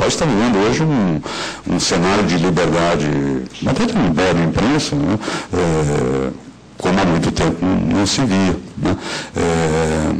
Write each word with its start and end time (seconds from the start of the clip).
país 0.00 0.14
está 0.14 0.24
vivendo 0.24 0.56
hoje 0.56 0.82
um, 0.82 1.20
um 1.68 1.78
cenário 1.78 2.24
de 2.24 2.38
liberdade, 2.38 3.06
até 3.66 3.84
de 3.84 3.92
liberdade 3.92 4.38
de 4.38 4.48
imprensa, 4.48 4.96
né? 4.96 5.18
é, 5.52 6.30
como 6.78 6.98
há 6.98 7.04
muito 7.04 7.30
tempo 7.30 7.58
não, 7.64 8.06
se 8.06 8.24
via. 8.24 8.56
Né? 8.78 8.96
É, 9.36 10.12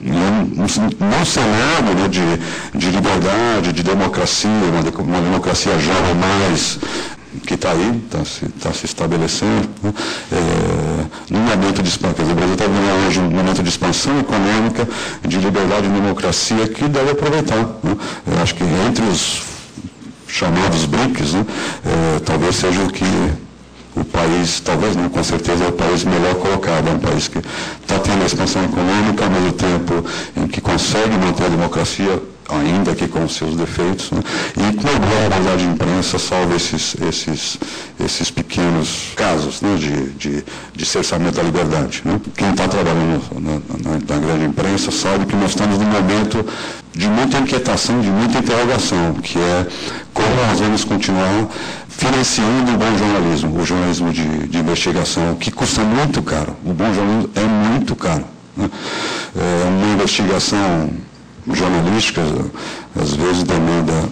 num 0.00 1.24
cenário 1.24 1.94
né, 1.96 2.08
de, 2.08 2.78
de 2.78 2.90
liberdade, 2.90 3.72
de 3.72 3.82
democracia, 3.82 4.48
uma, 4.48 5.02
uma 5.02 5.20
democracia 5.20 5.72
mais 6.14 6.78
que 7.44 7.54
está 7.54 7.72
aí, 7.72 8.02
está 8.04 8.24
se, 8.24 8.46
tá 8.60 8.72
se 8.72 8.86
estabelecendo, 8.86 9.68
né? 9.82 9.92
é, 10.32 10.36
momento 11.56 11.82
de 11.82 11.88
expansão, 11.88 12.30
o 12.30 12.34
Brasil 12.34 12.54
está 12.54 12.66
vivendo 12.66 13.06
hoje 13.06 13.20
um 13.20 13.30
momento 13.30 13.62
de 13.62 13.68
expansão 13.68 14.18
econômica, 14.20 14.88
de 15.26 15.38
liberdade 15.38 15.86
e 15.86 15.90
democracia 15.90 16.68
que 16.68 16.88
deve 16.88 17.10
aproveitar. 17.10 17.58
Né? 17.82 17.96
Eu 18.26 18.42
acho 18.42 18.54
que 18.54 18.64
entre 18.64 19.04
os 19.04 19.42
chamados 20.28 20.84
BRICS, 20.84 21.34
né, 21.34 21.46
é, 21.84 22.20
talvez 22.20 22.56
seja 22.56 22.82
o 22.82 22.92
que 22.92 23.04
o 23.94 24.04
país, 24.04 24.60
talvez 24.60 24.94
não, 24.94 25.08
com 25.08 25.24
certeza 25.24 25.64
é 25.64 25.68
o 25.68 25.72
país 25.72 26.04
melhor 26.04 26.34
colocado, 26.34 26.88
é 26.88 26.92
um 26.92 26.98
país 26.98 27.28
que 27.28 27.38
está 27.38 27.98
tendo 27.98 28.24
expansão 28.24 28.62
econômica 28.62 29.24
ao 29.24 29.30
mesmo 29.30 29.52
tempo 29.52 30.04
em 30.36 30.46
que 30.46 30.60
consegue 30.60 31.16
manter 31.16 31.46
a 31.46 31.48
democracia 31.48 32.22
ainda 32.48 32.94
que 32.94 33.08
com 33.08 33.28
seus 33.28 33.56
defeitos, 33.56 34.10
né? 34.10 34.20
e 34.56 34.76
com 34.76 34.88
a 34.88 35.56
de 35.56 35.64
imprensa 35.64 36.18
salva 36.18 36.54
esses, 36.54 36.96
esses, 37.00 37.58
esses 37.98 38.30
pequenos 38.30 39.12
casos 39.16 39.60
né? 39.60 39.76
de, 39.76 40.10
de, 40.10 40.44
de 40.74 40.86
cerceamento 40.86 41.36
da 41.36 41.42
liberdade. 41.42 42.02
Né? 42.04 42.20
Quem 42.36 42.50
está 42.50 42.68
trabalhando 42.68 43.22
na, 43.40 43.52
na, 43.52 43.98
na, 43.98 44.26
grande 44.26 44.44
imprensa 44.44 44.90
sabe 44.90 45.26
que 45.26 45.34
nós 45.34 45.50
estamos 45.50 45.78
num 45.78 45.86
momento 45.86 46.44
de 46.92 47.08
muita 47.08 47.38
inquietação, 47.38 48.00
de 48.00 48.08
muita 48.08 48.38
interrogação, 48.38 49.14
que 49.14 49.38
é 49.38 49.66
como 50.14 50.28
nós 50.48 50.60
vamos 50.60 50.84
continuar 50.84 51.48
financiando 51.88 52.72
o 52.72 52.76
bom 52.76 52.98
jornalismo, 52.98 53.60
o 53.60 53.64
jornalismo 53.64 54.12
de, 54.12 54.48
de 54.48 54.58
investigação, 54.58 55.34
que 55.34 55.50
custa 55.50 55.82
muito 55.82 56.22
caro. 56.22 56.54
O 56.64 56.72
bom 56.72 56.92
jornalismo 56.92 57.30
é 57.34 57.40
muito 57.40 57.96
caro. 57.96 58.24
Né? 58.56 58.70
É 59.34 59.68
uma 59.68 59.94
investigação 59.94 60.90
jornalística, 61.54 62.22
às 63.00 63.14
vezes 63.14 63.42
demanda 63.42 64.08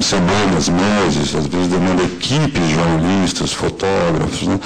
semanas, 0.00 0.68
meses, 0.68 1.34
às 1.34 1.46
vezes 1.46 1.68
demanda 1.68 2.02
equipes 2.02 2.62
de 2.62 2.74
jornalistas, 2.74 3.52
fotógrafos, 3.52 4.46
né, 4.46 4.60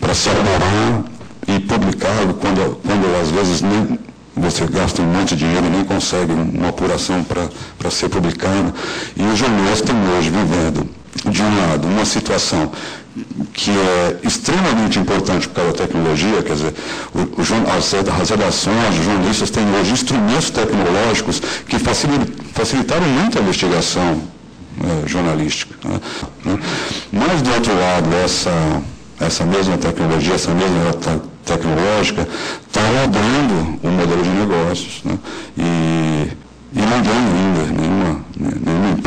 para 0.00 0.14
se 0.14 0.28
elaborar 0.28 1.04
e 1.46 1.60
publicar, 1.60 2.34
quando, 2.40 2.80
quando 2.82 3.20
às 3.20 3.30
vezes 3.30 3.62
nem, 3.62 3.98
você 4.36 4.66
gasta 4.66 5.02
um 5.02 5.06
monte 5.06 5.36
de 5.36 5.44
dinheiro 5.44 5.66
e 5.66 5.70
nem 5.70 5.84
consegue 5.84 6.32
uma 6.32 6.68
apuração 6.68 7.24
para 7.24 7.90
ser 7.90 8.08
publicada. 8.08 8.74
E 9.16 9.22
os 9.22 9.38
jornalistas 9.38 9.80
estão 9.80 9.96
hoje 10.16 10.30
vivendo, 10.30 10.88
de 11.30 11.42
um 11.42 11.60
lado, 11.60 11.86
uma 11.86 12.04
situação 12.04 12.70
que 13.52 13.70
é 13.70 14.20
extremamente 14.22 14.98
importante 14.98 15.46
por 15.48 15.56
causa 15.56 15.72
da 15.72 15.78
tecnologia, 15.78 16.42
quer 16.42 16.54
dizer, 16.54 16.74
as, 17.76 18.30
redações, 18.30 18.98
os 18.98 19.04
jornalistas 19.04 19.50
têm 19.50 19.64
hoje 19.74 19.92
instrumentos 19.92 20.50
tecnológicos 20.50 21.40
que 21.66 21.78
facilitaram 21.78 23.06
muito 23.06 23.38
a 23.38 23.42
investigação 23.42 24.22
é, 24.80 25.08
jornalística. 25.08 25.74
Né? 25.86 26.00
né? 26.44 26.58
Mas, 27.12 27.42
do 27.42 27.52
outro 27.52 27.78
lado, 27.78 28.14
essa, 28.24 28.82
essa 29.20 29.44
mesma 29.44 29.76
tecnologia, 29.76 30.34
essa 30.34 30.54
mesma 30.54 30.92
tecnológica 31.44 32.26
está 32.66 32.80
mudando 32.80 33.78
o 33.82 33.88
modelo 33.88 34.22
de 34.22 34.30
negócios. 34.30 35.02
Né? 35.04 35.18
E, 35.58 35.62
e 36.74 36.80
ninguém 36.80 37.12
ainda, 37.12 37.82
nenhuma, 37.82 37.82
nenhuma 37.82 38.01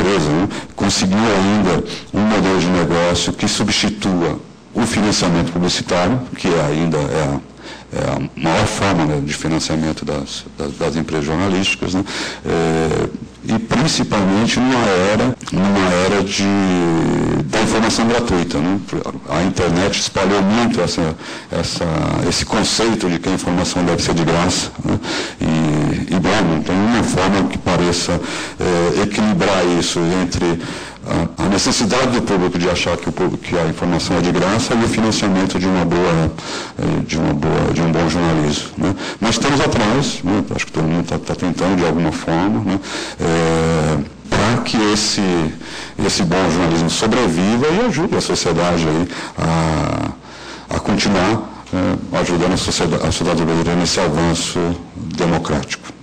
empresa, 0.05 0.29
né, 0.29 0.47
conseguiu 0.75 1.17
ainda 1.17 1.83
um 2.13 2.21
modelo 2.21 2.59
de 2.59 2.67
negócio 2.67 3.33
que 3.33 3.47
substitua 3.47 4.39
o 4.73 4.81
financiamento 4.85 5.51
publicitário, 5.51 6.19
que 6.37 6.47
ainda 6.47 6.97
é 6.97 7.35
a 7.35 7.55
é 7.93 7.99
a 7.99 8.41
maior 8.41 8.65
forma 8.65 9.05
né, 9.05 9.21
de 9.23 9.33
financiamento 9.33 10.03
das, 10.03 10.45
das, 10.57 10.73
das 10.73 10.95
empresas 10.97 11.25
jornalísticas, 11.25 11.93
né, 11.93 12.03
é, 12.45 13.09
e 13.47 13.59
principalmente 13.59 14.59
numa 14.59 14.85
era, 14.85 15.35
numa 15.51 15.93
era 16.05 16.23
de, 16.23 16.43
da 17.45 17.61
informação 17.61 18.07
gratuita. 18.07 18.57
Né? 18.57 18.79
A 19.29 19.43
internet 19.43 19.99
espalhou 19.99 20.41
muito 20.41 20.81
essa, 20.81 21.15
essa, 21.51 21.85
esse 22.27 22.43
conceito 22.43 23.07
de 23.07 23.19
que 23.19 23.29
a 23.29 23.33
informação 23.33 23.85
deve 23.85 24.01
ser 24.01 24.15
de 24.15 24.23
graça. 24.25 24.71
Né? 24.83 24.99
E, 25.39 25.45
e, 26.09 26.19
bom, 26.19 26.53
não 26.53 26.61
tem 26.61 26.75
uma 26.75 27.03
forma 27.03 27.43
que 27.49 27.57
pareça 27.57 28.19
é, 28.59 29.01
equilibrar 29.01 29.65
isso 29.79 29.99
entre 30.21 30.59
a, 31.37 31.49
necessidade 31.49 32.11
do 32.11 32.21
público 32.21 32.57
de 32.57 32.69
achar 32.69 32.97
que, 32.97 33.09
o 33.09 33.11
público, 33.11 33.43
que 33.43 33.57
a 33.57 33.67
informação 33.67 34.17
é 34.17 34.21
de 34.21 34.31
graça 34.31 34.73
e 34.73 34.83
o 34.83 34.87
financiamento 34.87 35.59
de 35.59 35.67
uma 35.67 35.85
boa, 35.85 36.31
eh, 36.79 37.01
de 37.05 37.17
uma 37.17 37.33
boa, 37.33 37.73
de 37.73 37.81
um 37.81 37.91
bom 37.91 38.09
jornalismo. 38.09 38.69
Né? 38.77 38.95
Mas 39.19 39.31
estamos 39.31 39.61
atrás, 39.61 40.19
né? 40.23 40.43
acho 40.55 40.65
que 40.65 40.71
todo 40.71 40.83
mundo 40.85 41.03
está 41.03 41.19
tá 41.19 41.35
tentando 41.35 41.77
de 41.77 41.85
alguma 41.85 42.11
forma, 42.11 42.61
né? 42.65 42.79
é, 43.19 43.97
para 44.29 44.63
que 44.63 44.77
esse, 44.91 45.21
esse 46.05 46.23
bom 46.23 46.49
jornalismo 46.51 46.89
sobreviva 46.89 47.67
e 47.67 47.85
ajude 47.85 48.17
a 48.17 48.21
sociedade 48.21 48.87
aí 48.87 49.07
a, 49.37 50.75
a 50.75 50.79
continuar 50.79 51.54
ajudando 52.11 52.53
a 52.53 52.57
sociedade, 52.57 53.03
a 53.03 53.11
sociedade 53.11 53.43
brasileira 53.43 53.79
nesse 53.79 53.99
avanço 53.99 54.59
democrático. 54.95 55.94